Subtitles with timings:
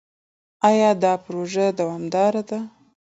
[0.69, 2.59] ایا دا پروژه دوامداره ده؟